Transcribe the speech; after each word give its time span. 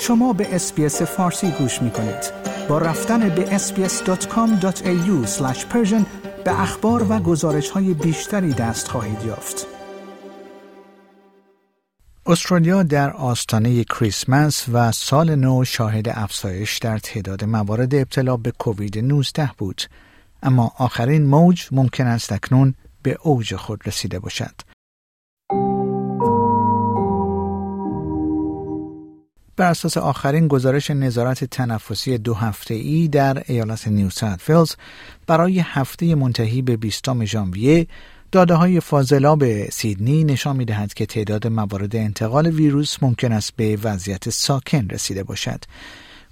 شما 0.00 0.32
به 0.32 0.54
اسپیس 0.54 1.02
فارسی 1.02 1.50
گوش 1.50 1.82
می 1.82 1.90
کنید. 1.90 2.32
با 2.68 2.78
رفتن 2.78 3.28
به 3.28 3.58
sbs.com.au 3.58 5.26
به 6.44 6.60
اخبار 6.60 7.06
و 7.12 7.18
گزارش 7.18 7.70
های 7.70 7.94
بیشتری 7.94 8.52
دست 8.52 8.88
خواهید 8.88 9.24
یافت. 9.24 9.66
استرالیا 12.26 12.82
در 12.82 13.10
آستانه 13.10 13.84
کریسمس 13.84 14.66
و 14.72 14.92
سال 14.92 15.34
نو 15.34 15.64
شاهد 15.64 16.08
افزایش 16.08 16.78
در 16.78 16.98
تعداد 16.98 17.44
موارد 17.44 17.94
ابتلا 17.94 18.36
به 18.36 18.50
کووید 18.50 18.98
19 18.98 19.50
بود 19.58 19.82
اما 20.42 20.72
آخرین 20.78 21.26
موج 21.26 21.68
ممکن 21.72 22.06
است 22.06 22.32
اکنون 22.32 22.74
به 23.02 23.18
اوج 23.22 23.56
خود 23.56 23.80
رسیده 23.86 24.18
باشد 24.18 24.54
بر 29.56 29.70
اساس 29.70 29.96
آخرین 29.96 30.48
گزارش 30.48 30.90
نظارت 30.90 31.44
تنفسی 31.44 32.18
دو 32.18 32.34
هفته 32.34 32.74
ای 32.74 33.08
در 33.08 33.42
ایالت 33.46 33.88
نیو 33.88 34.10
ساوت 34.10 34.76
برای 35.26 35.60
هفته 35.60 36.14
منتهی 36.14 36.62
به 36.62 36.76
20 36.76 37.24
ژانویه 37.24 37.86
داده 38.32 38.54
های 38.54 38.80
فاضلاب 38.80 39.70
سیدنی 39.70 40.24
نشان 40.24 40.56
می 40.56 40.64
دهد 40.64 40.94
که 40.94 41.06
تعداد 41.06 41.46
موارد 41.46 41.96
انتقال 41.96 42.46
ویروس 42.46 43.02
ممکن 43.02 43.32
است 43.32 43.52
به 43.56 43.78
وضعیت 43.82 44.30
ساکن 44.30 44.88
رسیده 44.88 45.22
باشد. 45.24 45.64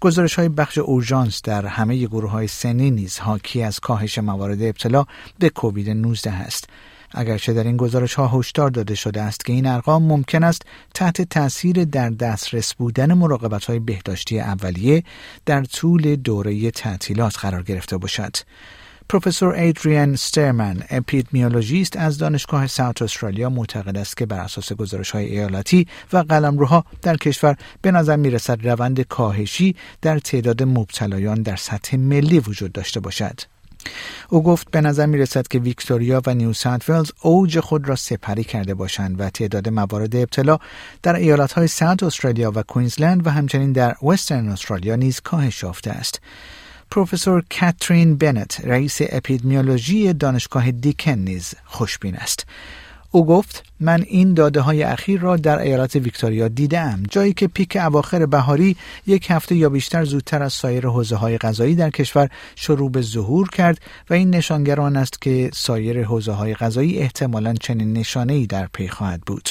گزارش 0.00 0.34
های 0.34 0.48
بخش 0.48 0.78
اورژانس 0.78 1.42
در 1.42 1.66
همه 1.66 1.96
گروه 1.96 2.30
های 2.30 2.46
سنی 2.46 2.90
نیز 2.90 3.18
حاکی 3.18 3.62
از 3.62 3.80
کاهش 3.80 4.18
موارد 4.18 4.62
ابتلا 4.62 5.04
به 5.38 5.48
کووید 5.48 5.90
19 5.90 6.32
است. 6.32 6.68
اگرچه 7.14 7.52
در 7.52 7.64
این 7.64 7.76
گزارش 7.76 8.14
ها 8.14 8.38
هشدار 8.38 8.70
داده 8.70 8.94
شده 8.94 9.22
است 9.22 9.44
که 9.44 9.52
این 9.52 9.66
ارقام 9.66 10.02
ممکن 10.02 10.44
است 10.44 10.62
تحت 10.94 11.22
تاثیر 11.22 11.84
در 11.84 12.10
دسترس 12.10 12.74
بودن 12.74 13.14
مراقبت 13.14 13.64
های 13.64 13.78
بهداشتی 13.78 14.40
اولیه 14.40 15.04
در 15.46 15.64
طول 15.64 16.16
دوره 16.16 16.70
تعطیلات 16.70 17.38
قرار 17.38 17.62
گرفته 17.62 17.96
باشد. 17.96 18.36
پروفسور 19.08 19.54
ایدریان 19.54 20.16
سترمن 20.16 20.82
اپیدمیولوژیست 20.90 21.96
از 21.96 22.18
دانشگاه 22.18 22.66
ساوت 22.66 23.02
استرالیا 23.02 23.50
معتقد 23.50 23.98
است 23.98 24.16
که 24.16 24.26
بر 24.26 24.40
اساس 24.40 24.72
گزارش 24.72 25.10
های 25.10 25.38
ایالتی 25.38 25.86
و 26.12 26.18
قلمروها 26.18 26.84
در 27.02 27.16
کشور 27.16 27.56
به 27.82 27.90
نظر 27.90 28.16
می 28.16 28.30
رسد 28.30 28.68
روند 28.68 29.00
کاهشی 29.00 29.76
در 30.02 30.18
تعداد 30.18 30.62
مبتلایان 30.62 31.42
در 31.42 31.56
سطح 31.56 31.96
ملی 31.96 32.38
وجود 32.38 32.72
داشته 32.72 33.00
باشد. 33.00 33.40
او 34.28 34.42
گفت 34.42 34.70
به 34.70 34.80
نظر 34.80 35.06
می 35.06 35.18
رسد 35.18 35.48
که 35.48 35.58
ویکتوریا 35.58 36.22
و 36.26 36.34
نیو 36.34 36.52
ساوت 36.52 36.90
ولز 36.90 37.10
اوج 37.22 37.60
خود 37.60 37.88
را 37.88 37.96
سپری 37.96 38.44
کرده 38.44 38.74
باشند 38.74 39.20
و 39.20 39.30
تعداد 39.30 39.68
موارد 39.68 40.16
ابتلا 40.16 40.58
در 41.02 41.16
ایالت 41.16 41.52
های 41.52 41.68
ساوت 41.68 42.02
استرالیا 42.02 42.52
و 42.54 42.62
کوینزلند 42.62 43.26
و 43.26 43.30
همچنین 43.30 43.72
در 43.72 43.94
وسترن 44.02 44.48
استرالیا 44.48 44.96
نیز 44.96 45.20
کاهش 45.20 45.62
یافته 45.62 45.90
است. 45.90 46.20
پروفسور 46.90 47.42
کاترین 47.60 48.16
بنت 48.16 48.60
رئیس 48.64 48.98
اپیدمیولوژی 49.00 50.12
دانشگاه 50.12 50.70
دیکن 50.70 51.12
نیز 51.12 51.54
خوشبین 51.64 52.16
است 52.16 52.46
او 53.14 53.26
گفت 53.26 53.64
من 53.80 54.04
این 54.08 54.34
داده 54.34 54.60
های 54.60 54.82
اخیر 54.82 55.20
را 55.20 55.36
در 55.36 55.58
ایالت 55.58 55.96
ویکتوریا 55.96 56.48
دیدم 56.48 57.02
جایی 57.10 57.32
که 57.32 57.46
پیک 57.46 57.76
اواخر 57.80 58.26
بهاری 58.26 58.76
یک 59.06 59.26
هفته 59.30 59.54
یا 59.54 59.68
بیشتر 59.68 60.04
زودتر 60.04 60.42
از 60.42 60.52
سایر 60.52 60.86
حوزه 60.86 61.16
های 61.16 61.38
غذایی 61.38 61.74
در 61.74 61.90
کشور 61.90 62.28
شروع 62.56 62.90
به 62.90 63.02
ظهور 63.02 63.48
کرد 63.48 63.80
و 64.10 64.14
این 64.14 64.30
نشانگران 64.30 64.96
است 64.96 65.22
که 65.22 65.50
سایر 65.54 66.04
حوزه 66.04 66.32
های 66.32 66.54
غذایی 66.54 66.98
احتمالا 66.98 67.54
چنین 67.54 67.92
نشانه 67.92 68.32
ای 68.32 68.46
در 68.46 68.68
پی 68.72 68.88
خواهد 68.88 69.20
بود. 69.20 69.48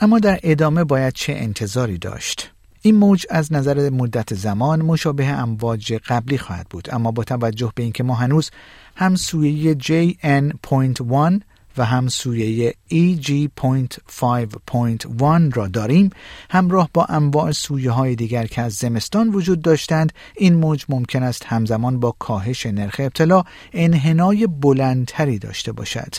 اما 0.00 0.18
در 0.18 0.40
ادامه 0.42 0.84
باید 0.84 1.12
چه 1.12 1.32
انتظاری 1.32 1.98
داشت؟ 1.98 2.50
این 2.82 2.96
موج 2.96 3.26
از 3.30 3.52
نظر 3.52 3.90
مدت 3.90 4.34
زمان 4.34 4.82
مشابه 4.82 5.26
امواج 5.26 5.92
قبلی 5.92 6.38
خواهد 6.38 6.66
بود 6.70 6.88
اما 6.94 7.10
با 7.10 7.24
توجه 7.24 7.72
به 7.74 7.82
اینکه 7.82 8.02
ما 8.02 8.14
هنوز 8.14 8.50
هم 8.96 9.16
سویه 9.16 9.74
JN.1 9.74 11.42
و 11.78 11.84
هم 11.84 12.08
سویه 12.08 12.74
EG.5.1 12.90 15.54
را 15.54 15.68
داریم. 15.68 16.10
همراه 16.50 16.90
با 16.94 17.04
انواع 17.04 17.52
سویه 17.52 17.90
های 17.90 18.14
دیگر 18.14 18.46
که 18.46 18.62
از 18.62 18.74
زمستان 18.74 19.28
وجود 19.28 19.62
داشتند 19.62 20.12
این 20.36 20.54
موج 20.54 20.84
ممکن 20.88 21.22
است 21.22 21.46
همزمان 21.46 22.00
با 22.00 22.16
کاهش 22.18 22.66
نرخ 22.66 22.96
ابتلا 22.98 23.42
انحنای 23.72 24.46
بلندتری 24.46 25.38
داشته 25.38 25.72
باشد. 25.72 26.14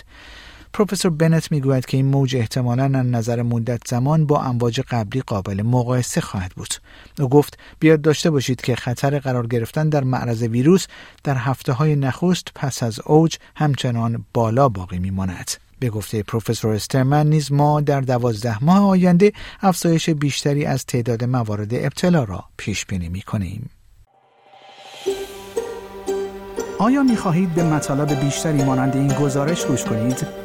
پروفسور 0.76 1.12
بنت 1.12 1.52
می‌گوید 1.52 1.86
که 1.86 1.98
این 1.98 2.06
موج 2.06 2.36
احتمالا 2.36 2.84
از 2.84 3.06
نظر 3.06 3.42
مدت 3.42 3.88
زمان 3.88 4.26
با 4.26 4.42
امواج 4.42 4.82
قبلی 4.82 5.22
قابل 5.22 5.62
مقایسه 5.62 6.22
خواهد 6.22 6.52
بود 6.52 6.74
او 7.20 7.30
گفت 7.30 7.58
بیاد 7.80 8.02
داشته 8.02 8.30
باشید 8.30 8.62
که 8.62 8.76
خطر 8.76 9.20
قرار 9.20 9.48
گرفتن 9.48 9.90
در 9.90 10.04
معرض 10.04 10.42
ویروس 10.42 10.88
در 11.24 11.36
هفته 11.38 11.74
های 11.74 11.96
نخست 11.96 12.48
پس 12.56 12.84
از 12.84 13.00
اوج 13.06 13.38
همچنان 13.56 14.26
بالا 14.34 14.70
باقی 14.70 15.00
میماند 15.00 15.52
به 15.80 15.90
گفته 15.90 16.24
پروفسور 16.24 16.74
استرمن 16.74 17.28
نیز 17.28 17.52
ما 17.52 17.82
در 17.82 18.02
دوازده 18.02 18.64
ماه 18.64 18.90
آینده 18.90 19.32
افزایش 19.62 20.10
بیشتری 20.10 20.66
از 20.66 20.86
تعداد 20.86 21.24
موارد 21.24 21.74
ابتلا 21.74 22.24
را 22.24 22.44
پیش 22.58 22.86
بینی 22.86 23.10
می 23.10 23.22
کنیم. 23.22 23.70
آیا 26.80 27.04
می 27.04 27.18
خواهید 27.18 27.54
به 27.54 27.64
مطالب 27.64 28.20
بیشتری 28.20 28.64
مانند 28.64 28.96
این 28.96 29.14
گزارش 29.14 29.66
گوش 29.66 29.84
کنید؟ 29.84 30.45